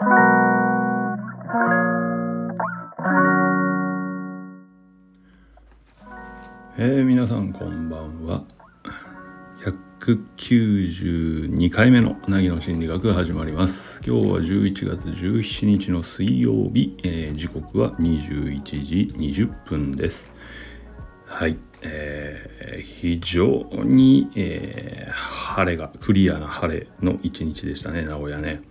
[7.00, 8.44] ー、皆さんこんばんは。
[9.98, 14.00] 192回目の凪の心理学が始まります。
[14.06, 20.30] 今日は11月17日の水曜日、えー、時刻は21時20分です。
[21.28, 28.62] はい、えー、非常に、えー、晴れがクリアな晴れの一日でしたね名古屋ね、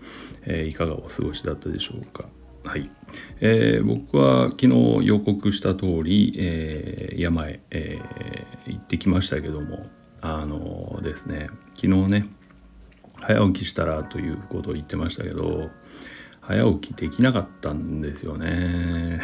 [0.43, 2.27] えー、いかがお過ごしだったでしょうか。
[2.63, 2.89] はい、
[3.39, 9.85] えー、僕は昨日予告した通り、えー、山へ、えー、行ってきましたけども
[10.19, 12.25] あのですね昨日ね
[13.21, 15.69] 早起きしたらということを言ってましたけど
[16.41, 19.21] 早起きできなかったんですよね。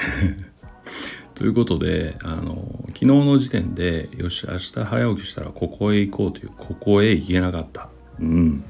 [1.35, 7.89] ということであの昨日の時点でよし明日早起きしたらここへ行こうというここへ行けなかった。
[8.19, 8.63] うん、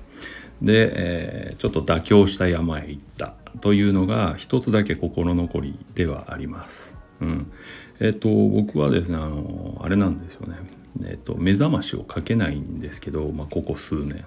[0.62, 6.95] で、えー、ちょっと妥協した山へ行ったというのが一つだけ心残りではあります。
[7.20, 7.52] うん、
[7.99, 10.57] えっ、と僕はですねあのあれなんですよね。
[11.05, 14.26] えっ、と目覚ましをかけないんですけど、まあ、ここ数年。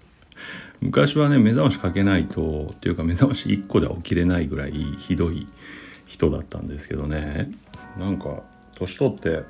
[0.80, 5.46] 昔はね目覚ましかけないとっていうか目覚まし1個では起きれないぐらいひどい
[6.06, 7.50] 人だったんですけどね
[7.98, 8.42] なんか
[8.76, 9.42] 年取って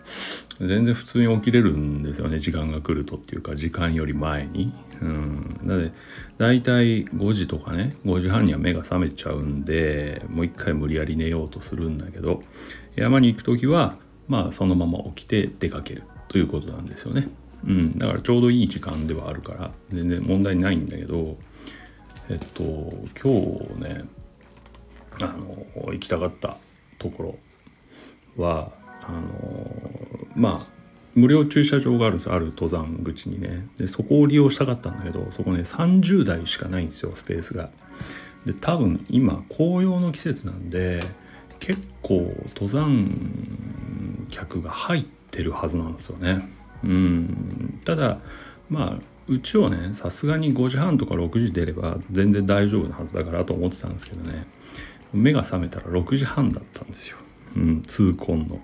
[0.60, 4.72] 全然普通に起きれるんですよね時間が来るとっていうか時間より前に。
[5.02, 5.92] うん、なので
[6.38, 12.42] 大体5時とかね5時半には目が覚めちゃうんでもう一回無理やり寝ようとするんだけど
[12.94, 17.28] 山に行く時はまあそのまま起きて出かけるということなんですよね。
[17.66, 21.36] うん、だからちょうどいい時間ではあるから全然問題ないんだけど
[22.30, 22.62] えっと
[23.22, 24.04] 今日ね
[25.20, 26.56] あの行きたかった
[26.98, 27.38] ところ
[28.36, 29.20] はあの
[30.34, 30.66] まあ
[31.14, 33.66] 無料駐車場があるんですある登山口にね。
[33.78, 37.70] でそこを利用したかったんだけどそこね30台しかないんですよスペースが。
[38.44, 41.00] で多分今紅葉の季節なんで
[41.58, 43.08] 結構登山
[44.30, 46.48] 客が入ってるはずなんですよね。
[46.84, 47.80] うん。
[47.84, 48.18] ただ
[48.70, 54.46] まあうちはねさすがに5時半とか6時出れば全然大丈夫なはずだからと思ってたんですけどね。
[55.12, 57.16] 目が覚めたら6時半だったんですよ、
[57.54, 58.60] うん、痛恨の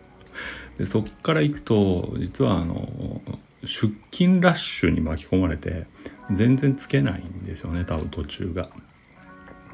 [0.78, 3.20] でそっから行くと実はあの
[3.64, 5.86] 出勤ラッシュに巻き込まれて
[6.30, 8.68] 全然つけないんですよね多分途中が。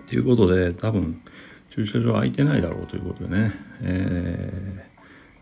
[0.09, 1.21] ということで多分
[1.71, 4.85] 駐車場空いてないだろうということでね、え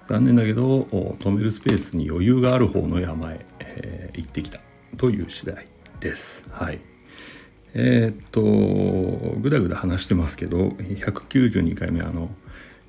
[0.05, 4.61] ー、残念だけど止めるスペースに余裕がある方の山へ、えー、行ってきた
[4.97, 5.67] という次第
[6.00, 6.44] です。
[6.50, 6.81] はい
[7.78, 12.31] えー、っとぐだぐだ話してますけど192回目あの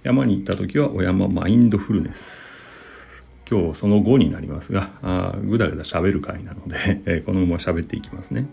[0.08, 8.48] 山に行った時はお山マインドフルネス今日その後になりますがあぐだぐだ喋る回なので、 え、このまま喋っていきますね。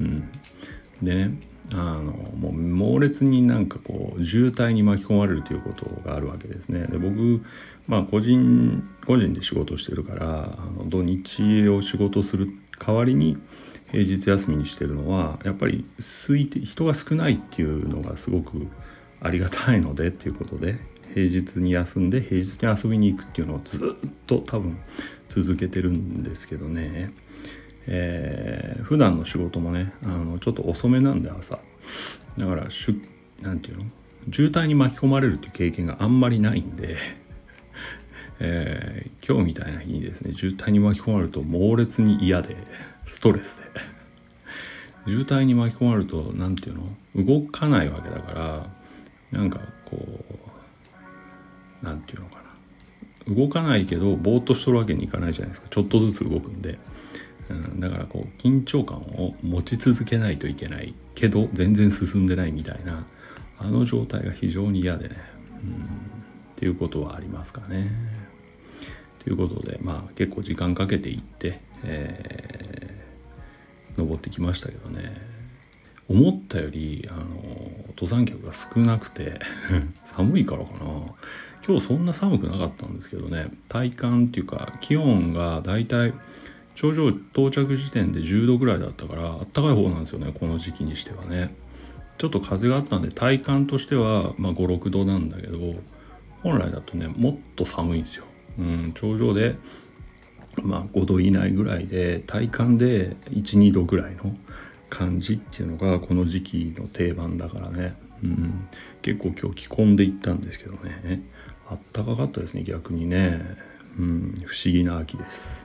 [0.00, 0.28] うん、
[1.02, 1.40] でね
[1.72, 6.86] あのもう猛烈になんかこう渋滞に巻き込まれるということがあるわけですね。
[6.86, 7.44] で僕
[7.88, 12.48] まあ個人個人で仕事してるからあの土日を仕事する
[12.78, 13.36] 代わりに
[13.90, 15.84] 平日休みにしてるのはやっぱり
[16.28, 18.68] 空いて人が少ないっていうのがすごく
[19.20, 20.76] ありがたいのでっていうことで
[21.14, 24.78] 平日に休んで平日に遊びに行くっていうのをずっと多分
[25.28, 27.12] 続けてるんですけどね、
[27.86, 31.58] えー、普段の仕事もねあのちょっと遅めなんで朝。
[32.38, 33.02] だからしゅ
[33.42, 33.84] なんていうの？
[34.32, 36.96] 渋滞に巻き込まれるっていう経験があんまりないんで、
[38.38, 42.56] えー、今日みたいな日にですね渋滞に巻き込まれると猛烈に嫌で
[43.06, 43.64] ストレスで。
[45.06, 46.84] 渋滞に巻き込まれると何ていうの？
[47.40, 48.66] 動かないわけだから
[49.32, 53.34] なんかこう何て言うのかな。
[53.34, 55.68] 動かないけどぼーっとしとるわけにいかないじゃないですか。
[55.70, 56.78] ちょっとずつ動くんで、
[57.48, 63.04] うん、だからこう緊張感を持ち続けないといけないけど全然進んでないみたいな。
[63.62, 65.16] あの状態が非常に嫌でね、
[65.62, 65.70] うん、
[66.54, 67.90] っていうことはありますかね。
[69.22, 75.12] ということでまあ結構時間かけていって、えー、登ってきましたけどね。
[76.08, 77.69] 思ったよりあの
[78.00, 79.40] 登山客が少なくて
[80.16, 80.90] 寒いからかな。
[81.66, 83.48] 今日そんな寒くなかったんですけどね。
[83.68, 86.14] 体感っていうか気温がだいたい
[86.74, 91.54] 頂上到着時点で10度ぐらいだったからあったかい方なんですよねこの時期にしてはね。
[92.16, 95.58] ちょっと風があったんで体感としては、まあ、56度なんだけど
[96.42, 98.24] 本来だとねもっと寒いんですよ、
[98.58, 99.54] うん、頂上で
[100.62, 104.36] まあ5度以内ぐらいで体感で12度ぐらいの
[104.90, 108.68] 感じっていうのがこの時期の定番だからね、うん、
[109.00, 111.22] 結構今日着込んでいったんですけどね。
[111.70, 113.40] あったかかったですね逆にね、
[113.98, 115.64] うん、不思議な秋です、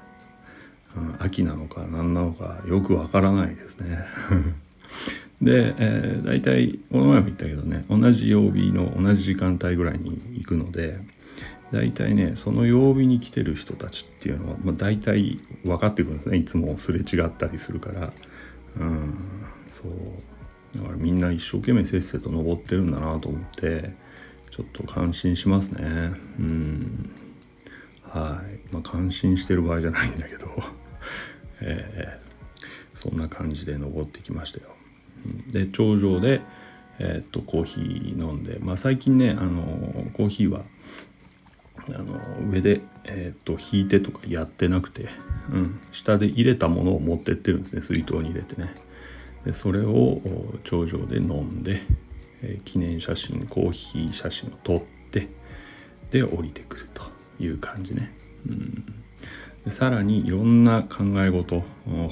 [0.95, 4.06] うん、秋なのか何なのかよくわからないですね。
[5.42, 10.98] で、えー、大体この前も言ったけどね同じ曜日の同じ時間帯ぐらいに行くので
[11.74, 16.38] 大体ねその曜日に来てる人たちっていうのは、まあ、大体分かってくるんですね。
[16.38, 18.13] いつもすれ違ったりするから。
[18.80, 19.13] うん。
[19.81, 20.77] そう。
[20.77, 23.94] だからみんな一生懸命せっせと登ってるんだなと思って
[24.51, 26.12] ちょっと感心しますね。
[26.39, 27.10] うん。
[28.04, 28.42] は
[28.72, 28.74] い。
[28.74, 30.48] まあ感心してる場合じゃないんだけど。
[31.62, 34.75] えー、そんな感じで登ってきましたよ。
[35.51, 36.42] で頂上で、
[37.00, 39.63] えー、っとコーヒー飲んで、まあ、最近ねあの
[40.13, 40.62] コーヒーは
[41.90, 45.10] あの上で、えー、っと引いてとかやってなくて、
[45.52, 48.70] うん、下で入れたものを持ってってるんですね水筒に入れてね。
[49.46, 50.20] でそれを
[50.64, 51.82] 頂上で飲んで、
[52.42, 55.28] えー、記念写真コーヒー写真を撮って
[56.12, 57.04] で降りてくると
[57.40, 58.12] いう感じね、
[58.48, 58.86] うん、
[59.64, 61.64] でさらにいろんな考え事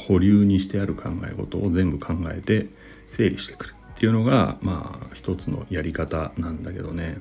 [0.07, 2.67] 保留にしてある考え事を全部考えて
[3.11, 7.17] 整理してくるっていうのがまあ一つのやり方なんだけどね。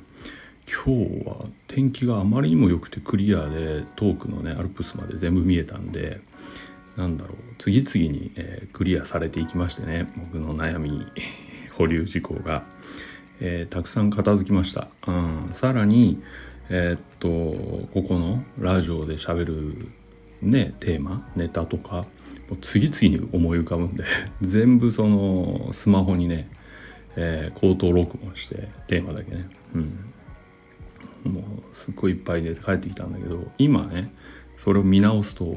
[0.67, 1.37] 今日は
[1.69, 6.21] 天気があまりにも良くてクリアで遠くのねアルプスまで全部見えたんで
[6.97, 11.07] なんだろう次々に、えー、クリアされていきましてね僕の悩み
[11.77, 12.65] 保留事項が、
[13.41, 16.23] えー、たくさん片付きました、うん、さらに
[16.69, 17.29] えー、っと
[17.93, 19.89] ここのラジオでしゃべる
[20.41, 22.05] ねテーマネタとかも
[22.53, 24.05] う次々に思い浮かぶんで
[24.41, 26.49] 全部そのスマホにね、
[27.17, 30.12] えー、口頭録音してテーマだけね、うん、
[31.29, 34.13] もうすっごいいっぱいで帰ってきたんだけど今ね
[34.59, 35.57] それを見直すとこ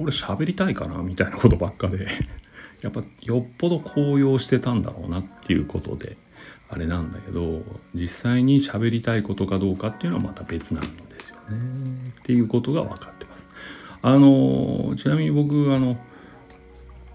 [0.00, 2.06] れ喋りたいかなみたいなことばっかで
[2.82, 6.16] やっぱよっぽど高揚してたんだろうなっていうことで
[6.68, 7.62] あれなんだけど
[7.94, 10.88] 実際に喋りたいことかどうかっていうのはまた別なんで
[11.20, 13.48] すよねっていうことが分かってます。
[14.02, 15.98] あのちなみに僕あの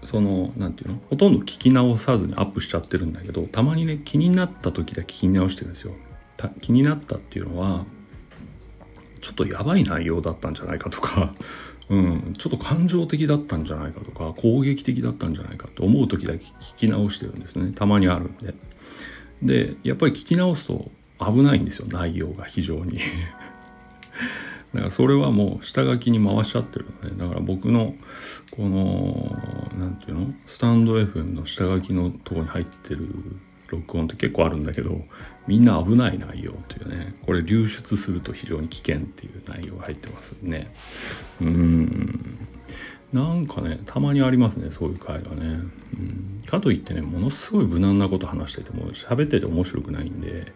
[0.04, 1.02] その何て言うの？
[1.08, 5.94] ほとんど聞き直さずにアップしちゃってるんだけどたまにね気になった時だけ聞き直してるんですよ。
[6.60, 7.84] 気になったっていうのは
[9.20, 11.34] ちょっとやばい内容だったんじゃないかとか、
[11.88, 17.72] うん、ちょっと感情的だったんじゃないかとか攻撃的だったんじゃないかと思う時だけ聞き直してるんですね。
[17.72, 18.54] たまにあるんで。
[19.42, 22.98] でやっぱり聞き直すと危ないんですよ内容が非常に。
[24.74, 27.94] だからそれはもう下書きに回しちゃってるのでだから僕の
[28.50, 29.36] この
[29.78, 30.34] 何て言うの？
[30.48, 33.08] スタンド FM の下書きのとこに入ってる
[33.68, 35.02] 録音って結構あるんだけど
[35.46, 37.14] みんな危ない内容というね。
[37.24, 40.72] これ流出すると非常に危険っていう内容が入ってますね。
[41.40, 42.38] うん。
[43.12, 45.60] なんかねたまにありますねそういう回がね、
[45.98, 50.52] うん、かといってねものすごい無難なこと話してても喋ってて面白くないんで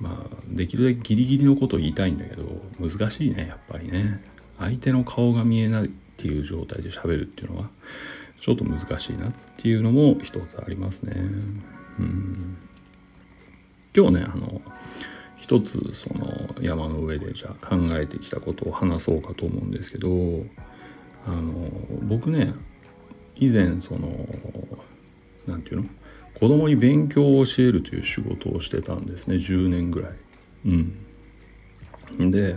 [0.00, 2.44] まあできるだけギリギリのことを言いたいんだけど
[2.80, 4.20] 難しいねやっぱりね。
[4.58, 7.68] 相手の顔が見えないっていう状態で喋るっていうのは
[8.40, 11.14] ちょっと難しいなっていうのも一つありますね。
[11.98, 12.56] うん。
[13.96, 14.60] 今日ねあの
[15.38, 16.26] 一つその
[16.60, 20.08] 山の上でじゃあ考えてきたことを話そうかと思うんですけど
[21.26, 21.70] あの
[22.02, 22.52] 僕ね
[23.36, 24.08] 以前その
[25.46, 25.88] 何て言うの
[26.40, 30.12] 子供に勉強を教えるという仕事をしてたんですね10年ぐらい。
[32.18, 32.56] うん、で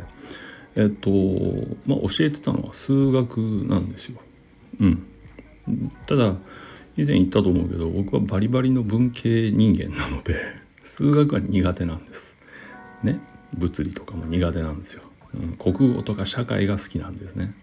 [0.75, 1.09] えっと
[1.85, 3.37] まあ教えてたのは数学
[3.67, 4.19] なんですよ。
[4.79, 5.07] うん、
[6.07, 6.35] ただ
[6.95, 10.35] 以前言ったと思うけど僕はバリバリの文系人間なので
[10.87, 12.35] 数学は苦手なんです。
[13.03, 13.19] ね
[13.53, 15.03] 物理とかも苦手なんですよ。
[15.35, 17.53] うん、国語とか社会が好きなんですね。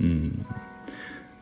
[0.00, 0.46] うん、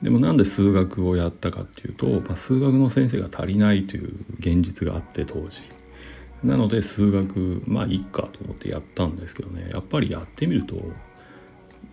[0.02, 5.62] でもなんで数学をやったかっていうと、まあ、数学の先生が足りないという現実があって当時
[6.44, 10.76] なので数学まあいいかと思ってやったんですけどねやっぱりやってみると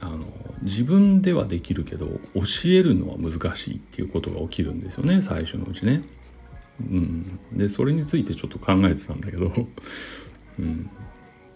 [0.02, 0.26] あの
[0.64, 6.02] 自分ではできるけど教えるのは難しいっていうことが起きるんですよね最初のうちね。
[6.80, 9.52] うん、でそれについてちょっと考えてたんだけど、
[10.60, 10.90] うん、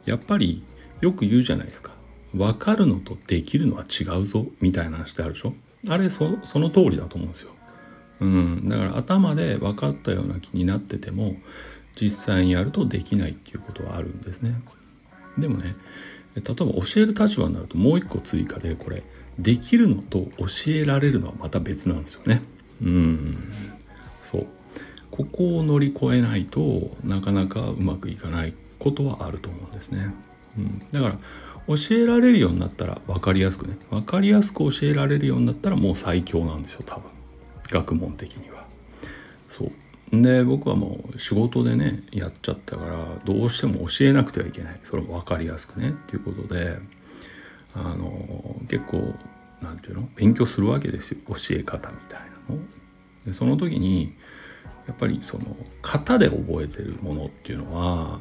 [0.06, 0.64] やっぱり
[1.02, 1.92] よく言うじゃないですか。
[2.34, 5.54] 分かるのとできるのは違うぞみたいな話ってあるでしょ？
[5.88, 7.52] あれそその通りだと思うんですよ。
[8.22, 11.36] うん、だから頭で分かったような気になってても
[12.00, 14.56] 実際にやるとできないっていうことはあるんですね。
[15.38, 15.76] でもね
[16.36, 19.04] 例えば教える立場になるともう一個追加でこれ
[19.38, 22.42] できるのと教えられるのはまた別なんですよね。
[22.82, 23.38] うん。
[24.32, 24.48] そう。
[25.16, 30.12] ここを乗り越えないとなかなかうまくいかないことはあると思うんですね。
[30.58, 31.18] うん、だから
[31.68, 33.78] 教えられるようになったら分かりやすくね。
[33.92, 37.12] 分かりやすく教えられるようになったらもう最強なんですよ多分。
[37.70, 38.66] 学問的には。
[39.50, 39.72] そう。
[40.12, 44.80] で僕はもう仕事でねやっちゃったからどうしても教えなくてはいけない。
[44.84, 45.90] それも分かりやすくね。
[45.90, 46.78] っていうことで
[47.76, 48.98] あの結構
[49.62, 50.10] 何て言うの？
[50.16, 51.20] 勉強するわけですよ。
[51.28, 52.62] 教え方みたいなの。
[53.26, 54.14] でその時に
[54.88, 55.46] やっぱりその
[55.82, 58.20] 型で覚えてるものっていうのは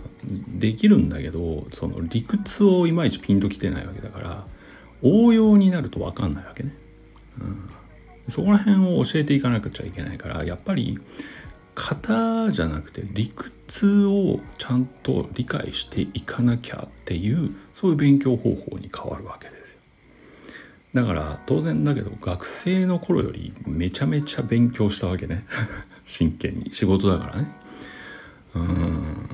[0.48, 4.44] できるんだけどその理屈をいまいちピンときてないわけだから
[5.02, 6.72] 応用になると分かんないわけね。
[7.40, 7.70] うん、
[8.28, 10.98] そこら辺を教えていかなくちゃいけないからやっぱり
[11.74, 19.78] 型じゃなくて理屈をちゃんと理解していかなきゃっていうそういう勉強方法に変わるわけですよ。
[20.94, 25.42] だから当然だけど学生の頃よりめちゃめちゃ勉強したわけね。
[26.12, 27.48] 真剣に仕事だからね。
[28.54, 29.28] うん。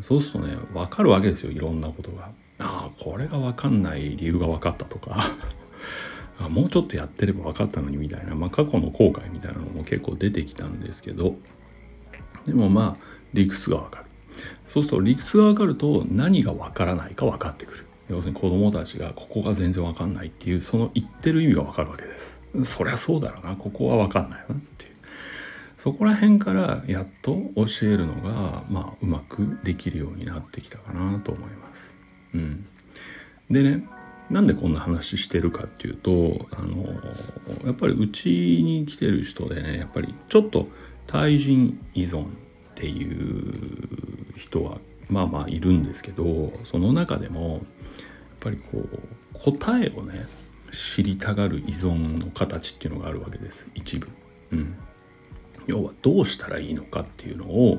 [0.00, 2.30] そうするとね分かるわけですよいろんなことが。
[2.60, 5.24] ああこれが分かんない理由が分かったとか。
[6.50, 11.34] もうちょっとやってれば分かったのにみたいな、まあ、過去の後悔みたいなのも結構出てきたんですけど。
[12.46, 14.04] でもまあ理屈がわかる。
[14.68, 17.84] そうすると理屈がわかると何がわからないか分かってくる。
[18.10, 22.38] 要するに子供たちがここが全然わかんないっていうその言ってる意味がわかるわけです。
[22.64, 23.56] そりゃそうだろうな。
[23.56, 24.87] ここはわかんないなっていう。
[25.88, 31.96] そこら辺からやっと教えるのがまあうまくできるようになってきたかなと思います。
[32.34, 32.66] うん。
[33.50, 33.88] でね
[34.28, 36.84] なんでこんな話してるかっていうとあの
[37.64, 40.68] やっぱりうちに来てる人でねやっぱりちょっと
[41.06, 42.26] 対人依存っ
[42.74, 44.76] ていう人は
[45.08, 47.60] まあまあいるんですけどその中でもやっ
[48.40, 50.26] ぱりこう答えをね
[50.70, 54.08] 知りたがる依存の形っていうのがあるわけです一部。
[54.52, 54.74] うん、
[55.68, 57.78] 要はどうしたらいいのかっていうのを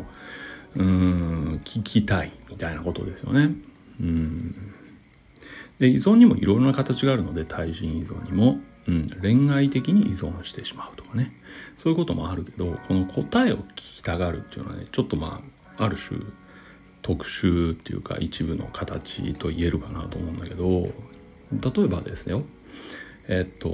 [0.78, 3.50] うん聞きたいみたいなことですよね。
[4.00, 4.56] うん。
[5.80, 11.32] で依存にもいろいろな形があるので対人依存にも、うん、恋愛的に依存してしまうとかね。
[11.78, 15.42] そういうこともあるけどこの答えを聞きたがるっていうのはねちょっとま
[15.78, 16.20] あある種
[17.02, 20.90] 特殊っていうか一部の形と言えるかなと思うんだけど
[21.52, 22.44] 例えばですよ。
[23.28, 23.70] えっと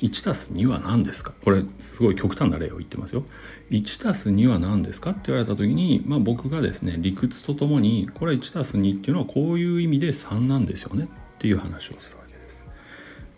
[0.00, 1.32] 1たす2は何ですか？
[1.44, 3.24] これすごい極端な例を言ってますよ。
[3.70, 5.10] 1たす2は何ですか？
[5.10, 12.62] って言われた時に、まあ、僕がですね理屈とともにこれ1たす2っていうのはこういう意味で3なんですよねっていう話をするわけです。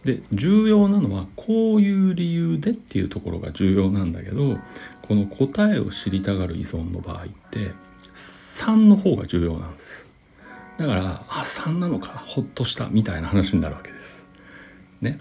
[0.04, 4.58] で重要なのはこういう理由でっていうところが重要なんだけど
[5.02, 7.72] この答えを知りたがる依存の場合って
[8.14, 10.04] 3の方が重要なんです
[10.78, 14.26] だからあ3なのかほっとしたみたいな話になるわけです。
[15.00, 15.18] ね。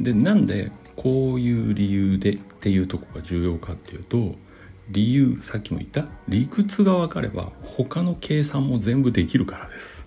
[0.00, 4.34] でなんでこういう理由でっていうとこが重要かっていうと
[4.90, 10.04] 理由さっきも言った理屈が分かれば他の計算も全部できるからです。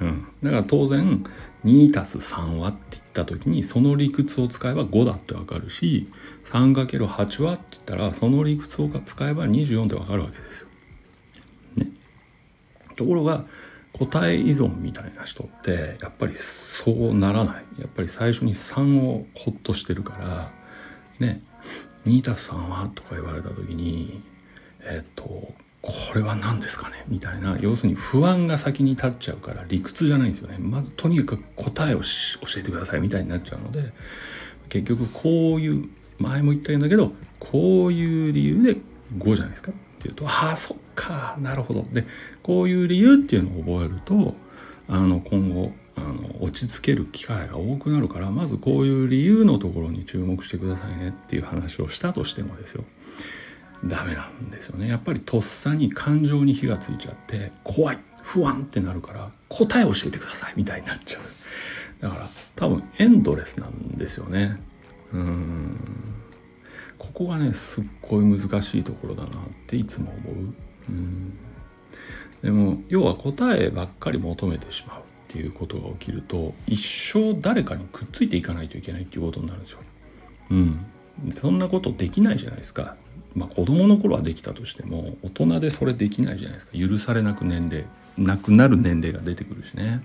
[0.00, 1.24] うん、だから当然
[1.64, 6.08] 2+3 はって言った時にその理屈を使えば5だって分かるし
[6.44, 10.66] 3×8 はって言ったらその理屈を使えば24って分かるわけですよ。
[11.76, 11.86] ね、
[12.96, 13.44] ところが
[13.92, 17.64] 答え依存みたいな人ってやっぱりそうならない。
[17.80, 20.50] やっぱり最初に3をホッとしてるから
[21.18, 21.40] ね
[22.06, 22.88] 2たす3は？
[22.94, 24.20] とか言われた時に
[24.84, 25.24] えっと
[25.80, 27.04] これは何ですかね？
[27.08, 30.56] みたいな要するに不安が先に立っちゃうから理屈じゃないんですよね。
[30.58, 32.04] まずとにかく答えを教
[32.58, 33.84] えてくださいみたいになっちゃうので
[34.68, 38.76] 結局こういう前も言ったんだけどこういう理由で
[39.18, 39.72] 5じゃないですか？
[39.72, 41.84] っていうとああそっかなるほど。
[41.92, 42.04] で
[42.42, 44.34] こういう理由っていうのを覚えると
[44.88, 52.84] あの今後あの落ち着ける機会が多くなるからまずこういう理由のところに注目してくださいねっていう話をしたとしてもですよ。
[53.84, 54.88] ダメなんですよね。
[54.88, 61.22] やっぱりとっさに感情に火がついちゃって怖い不安ってなるから答え教えてくださいみたいになっちゃう。
[62.02, 64.56] だから多分エンドレスなんですよね。
[65.12, 65.76] うん。
[66.98, 69.32] ここがねすっごい難しいところだなっ
[69.66, 70.67] ていつも思う。
[72.42, 76.80] でも要は答えばっかり求めてしまうっていうことが起きると一
[77.12, 79.78] 生誰かにくっついていかないといけないっていうことになるんですよ。
[80.50, 80.86] うん、
[81.36, 82.96] そんなことできないじゃないですか。
[83.34, 86.78] まあ子供の頃はできたとしても大人でそれできないじゃないですか。
[86.78, 87.84] 許されなく年齢
[88.16, 90.00] なくなる年齢が出てくるしね。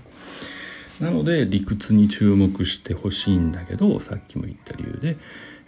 [1.00, 5.18] なので理屈に注目してほしいんだけどさっきも言った理由で、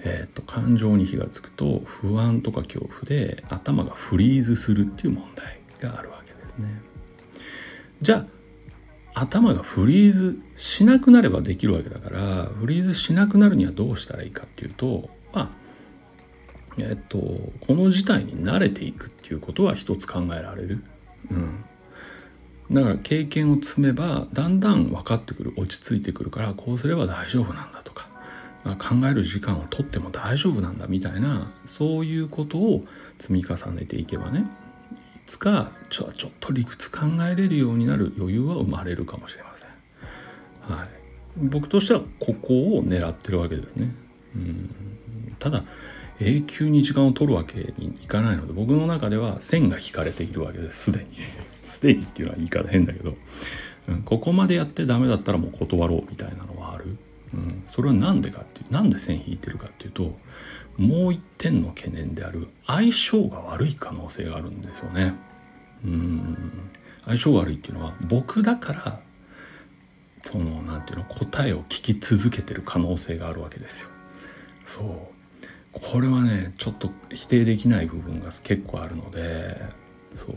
[0.08, 5.60] えーと、感情に火がつくと不安とか恐怖で頭がフリーズするっていう問題
[5.90, 6.68] があるわけですね。
[8.02, 8.26] じゃ
[9.14, 15.50] あ頭がフリーズしなくなればできるわけだからフリーズしなくなるにはどうしたらいいかっていうとまあ
[16.78, 20.84] えっとこの事態に慣れていくっていうことは一つ考えられる。
[21.32, 21.64] うん
[22.72, 27.75] だから経験を積めばだんだん分かってくる落ち着いてくるからこうすれば大丈夫なんだ、
[28.74, 32.84] 考える時間をとっても大丈夫なんだみたいなそういうことを
[33.20, 34.46] 積み重ねていけばね
[35.16, 40.78] いつかちょちょっと理屈考えれるようになる余裕は生まれるかもしれません。
[40.78, 40.88] はい、
[41.38, 43.94] 僕としてはここを狙ってるわけですね。
[44.36, 44.70] うん。
[45.40, 45.64] ただ
[46.20, 50.86] 永久に時間を取るわけにいかないので僕の中では線が引かれているわけです。
[50.86, 51.06] すでに。
[51.66, 53.16] すでにっていうのは言い方変だけど、
[53.90, 56.98] うん、ここまでやってダメだったらもう断ろうみたいなのはある、
[57.34, 60.15] うん、それは何でかっていうなんで線引いてるかっていうと
[60.77, 65.13] もう一点の懸念である相性が悪い可能性があるんですよね。
[65.86, 66.38] うん。
[67.05, 69.00] 相性悪いっていうのは僕だから
[70.22, 73.89] その何て言うの答えを聞き続けてる可能性があるわけですよ。
[74.65, 75.15] そう。
[75.79, 79.62] これはねちょっと否定できない部分が結構あるので
[80.16, 80.36] そう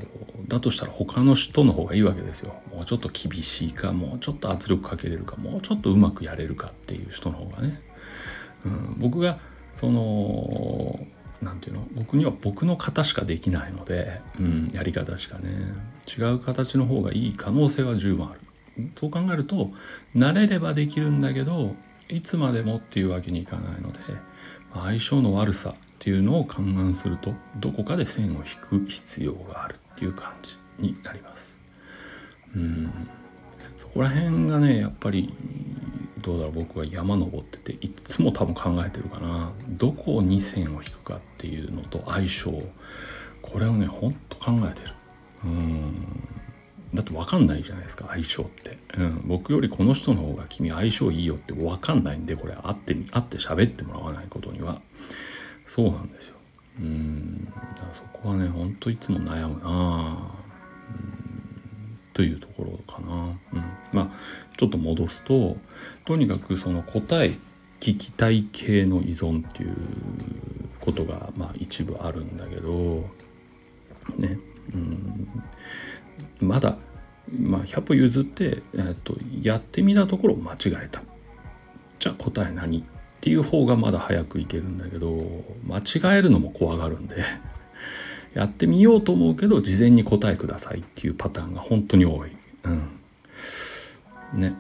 [0.49, 2.55] だとしたら他の人の方がいいわけですよ。
[2.75, 7.81] もうちょっと厳しいかもうちょっと圧力かけれるかもうちょっとうまくやれるかっていう人の方がね、
[8.65, 9.39] うん、僕が
[9.75, 10.99] その
[11.43, 15.49] 何て言うの僕には僕の型しかできないので、うん、やり方しかね。
[16.09, 18.41] 違う形の方がいい可能性は十分ある。
[18.97, 19.71] そう考えると
[20.17, 21.75] 慣れればできるんだけど
[22.09, 23.99] いつまでもっていうわけにいかないので
[24.73, 31.59] 相性の悪さっていうのを勘案するとどこかで線を引く必要があるっていう感じになります。
[32.55, 32.93] うん。
[33.78, 35.35] そこら辺がねやっぱり
[36.21, 39.50] どうだろう僕は山登ってていっつも多分考えてるかな。
[39.71, 42.52] どこに線を引くかっていうのと相性。
[43.43, 44.95] これをねほんと考えてる。
[45.45, 45.95] うん。
[46.95, 54.81] だって分かんないじゃないですか相性って、うん、僕よりこの人の方が君相性いいよって分かんないんでこれ会って会って喋ってもらわないことには。
[55.69, 56.35] そうなんですよ。
[56.81, 57.49] うん。
[57.93, 60.19] そこはねほんといつも悩むな
[62.15, 63.33] というところかな、うん、
[63.93, 64.09] まあ
[64.57, 65.57] ちょっと戻すと
[66.05, 67.39] とにかくその答え
[67.79, 69.77] 聞きたい系の依存っていう
[70.81, 73.05] ことがまあ一部あるんだけど
[74.17, 74.39] ね。
[74.75, 75.29] うん。
[76.41, 76.77] まだ、
[77.41, 81.03] まあ、100歩譲って、えーと、やってみたところ間違えた。
[81.99, 82.85] じゃあ答え何？
[83.19, 85.09] っていう方がまだ早くいけるんだけど
[85.67, 87.17] 間違えるのも怖がるんで
[88.35, 92.31] やってみようと思うけど事前に答えくださいっていうパターンが本当に多い。
[92.65, 92.69] う
[94.38, 94.55] ん、ね。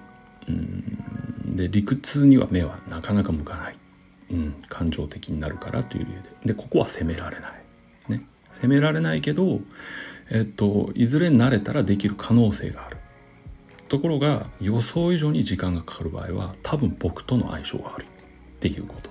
[0.48, 3.74] うんで理屈には目はなかなか向かない。
[4.30, 6.52] うん、感情的になるからという理由で。
[6.52, 7.52] でここは責められない。
[8.08, 8.22] ね。
[8.52, 9.60] 責められないけど
[10.30, 12.98] えっと、いずれ慣れたらできる可能性がある
[13.88, 18.07] ところが予想以上に時間がかかる場合は多分僕との相性が悪い
[18.58, 19.10] っていうこと。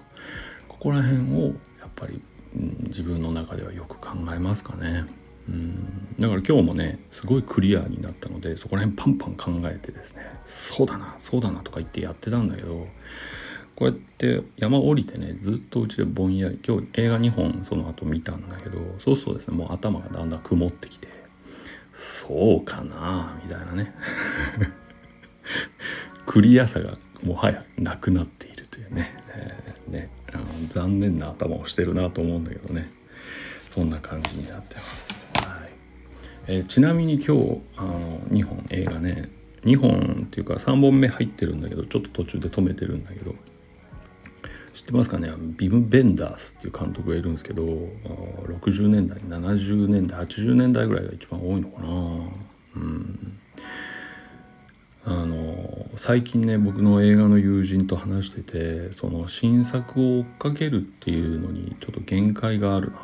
[0.68, 1.48] ここら辺を
[1.80, 2.22] やっぱり、
[2.56, 5.06] うん、自分の中ではよく考えますかね。
[5.50, 6.08] うん。
[6.20, 12.88] だから今日もねすごいクリアになったのでそこら辺パンパン考えてですねそうだなそうだなとか言ってやってたんだけど
[13.76, 21.08] こうやって山降りてねずっとうちでぼんやり今日映画2本その後見たんだけどそうするとですねもう頭がだんだん曇ってきて
[21.94, 23.94] そうかなみたいなね。
[26.26, 28.37] クリアさがもはやなくなって
[28.82, 30.10] いるというね,、えー、ね
[30.70, 32.90] 残念な頭をしてるなと思うんだけどね。
[33.68, 35.30] そんな感じになってます。
[35.36, 35.70] はい。
[36.48, 39.30] えー、ちなみに今日あの2本映画ね
[39.64, 43.36] 2本っていうか3本目入ってるんだけどちょっと途中で止めてるんだけど
[44.74, 45.32] 知ってますかね？
[45.58, 51.88] ビム・ベンダースっていう監督がいるんですけど60年代70年代80年代ぐらいが一番多いのかな。
[52.78, 53.40] うん。
[55.10, 55.56] あの
[55.96, 63.00] 最近ね僕の映画の友人と話しててその新作を追っかけるっていうのにちょっと限界があるなっ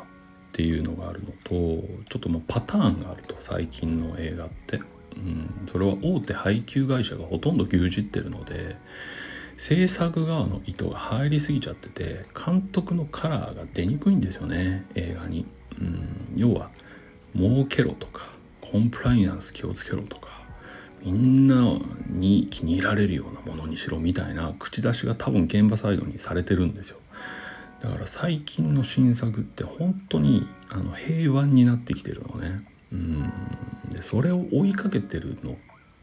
[0.52, 1.54] ていうのがあるのと
[2.10, 8.76] ちょっともうパターンがあると最近の映画って、うん、それは大手配給会社がほとんど牛耳ってるので
[9.56, 15.46] 制作側の意図が入りすぎちゃってて監督のカラーが出にくいんですよね映画に。
[15.80, 16.68] うん、要は
[17.34, 18.26] 儲けろとか
[18.60, 20.43] コンプライアンス気をつけろとか。
[21.04, 26.98] みんなに気に入られるようなものにしろみたいな口出しが多分現場サイドにされてるんですよ。
[27.82, 32.62] だから最近の新作って本当にあの平和になってきてるのね。
[32.92, 33.32] うん
[33.92, 35.54] でそれを追いかけてるのっ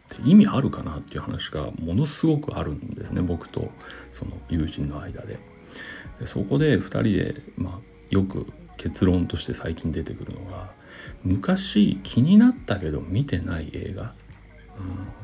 [0.07, 3.71] て意味あるかなっていう話がものすごくあるんですね僕と
[4.11, 5.39] その友人の間で。
[6.19, 7.79] でそこで2人で、まあ、
[8.11, 8.45] よく
[8.77, 10.69] 結論として最近出てくるのが
[11.23, 14.13] 昔気になったけど見てない映画、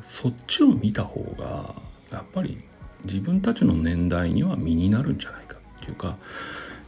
[0.01, 1.75] そっちを見た方が
[2.11, 2.57] やっぱり
[3.05, 6.17] 自分たちの年代には身になるんじゃないかっていうか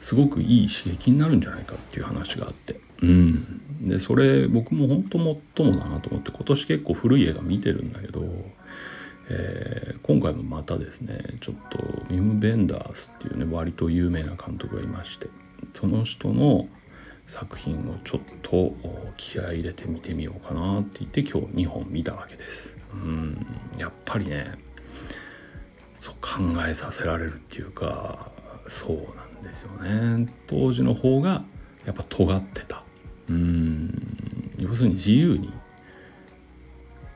[0.02, 2.80] すごくいい刺激になるんじゃないかっていう話があって。
[3.02, 3.88] うん。
[3.88, 8.24] でそれ僕も本当もっともだなと思って今年結構古い映画見てるんだけど、
[9.30, 11.80] えー、今回もまたですねちょっと
[12.10, 15.28] ミム・ベンダースっていうね割と有名な監督がいまして
[15.74, 16.68] その人の
[17.30, 18.74] 作品をちょっと
[19.16, 22.76] 気合入れて見てみようかなって言って今日2本見たわけです。
[22.92, 23.46] うん
[23.78, 24.48] やっぱりね
[25.94, 28.32] そう考えさせられるっていうか
[28.68, 30.28] そうなんですよね。
[30.48, 31.44] 当時の方が
[31.86, 32.82] やっぱ尖ってた。
[33.30, 33.94] うん
[34.58, 35.54] 要するに自由に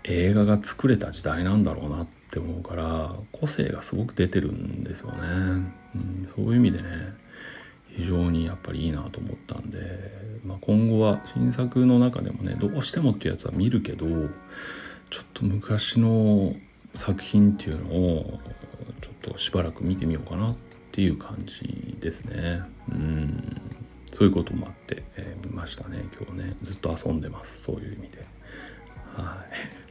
[0.04, 5.18] 映画が作れた時代なんだろうなって思うから個性がすごく出てるんですよね、
[5.96, 7.23] うん、そういう意味でね
[7.96, 9.78] 非常にやっぱりいいなと思ったんで、
[10.46, 14.06] まあ、今後は新作の中でもねどうしてもっていうやつは見るけど
[15.10, 16.56] ちょっと昔の
[16.96, 18.40] 作品っていうのを
[19.02, 20.56] ちょっとしばらく見てみようかなっ
[20.92, 22.62] ていう感じですね。
[22.92, 23.62] うん。
[24.12, 26.56] そういうこともあって、えー、見ましたね今日ね。
[26.64, 28.18] ずっと遊んでますそういう意味で。
[29.16, 29.84] はい。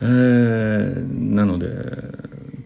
[0.00, 1.66] えー、なので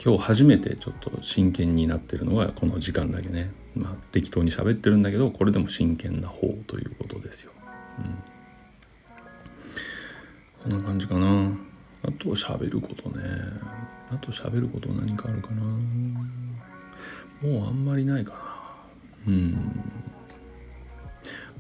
[0.05, 3.53] 今日初めてちょっと真剣になってるのはこの時間だけね。
[3.77, 7.53] まあ適当に喋ってるんだけどこれでも真剣な方ということですよ、
[10.67, 11.53] うん、こんな感じかな。
[12.03, 13.23] あと喋ることね。
[14.11, 15.63] あと喋ること何かあるかな。
[15.63, 15.79] も
[17.65, 18.39] うあんまりないかな。
[19.29, 19.53] うん。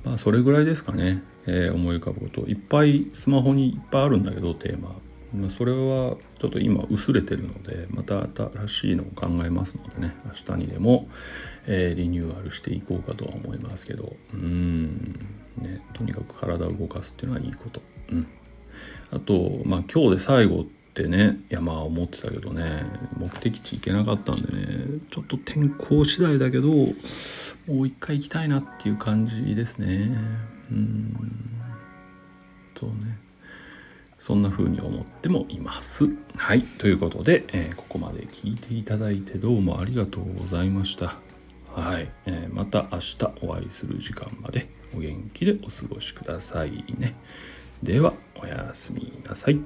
[0.04, 2.40] まあそれぐらいですかね、えー、思い浮かぶこと。
[2.48, 4.96] いっぱいスマホにいっぱいあるんだけどテーマ。
[5.34, 8.22] まあ、それはちょっと今薄れてるのでまた
[8.66, 11.08] 新しいのを考えますのでね明日にでも、
[11.66, 14.12] えー、リニューアルしていこうかとは思いますけど。
[14.34, 15.14] うん。
[15.58, 17.82] ねとにかく体を動かすっていうのはいいこと。
[18.10, 18.26] うん、
[19.10, 20.64] あとまあ今日で最後っ
[20.94, 22.84] てねいやまあ思ってたけどね
[23.16, 26.84] 目的地行けなかったんでねちょっと天候次第だけども
[27.68, 30.16] う一回行きたいなっていう感じですね。
[30.70, 31.14] うん。
[32.74, 33.16] そうね。
[34.22, 36.04] そんな風に思ってもいます。
[36.36, 36.62] はい。
[36.62, 41.16] ということで、えー、ここまで聞いていただいてどうもありがとうございました。
[41.74, 42.08] はい。
[42.26, 47.16] えー、また明日お会いする時間までお元気でお過ごしくださいね。
[47.82, 49.58] では、おやすみなさい。